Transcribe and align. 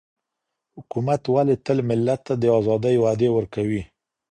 حکومت 0.75 1.21
ولي 1.33 1.55
تل 1.65 1.77
ملت 1.89 2.19
ته 2.27 2.33
د 2.41 2.43
آزادۍ 2.59 2.95
وعدې 2.99 3.29
ورکوي؟ 3.35 3.81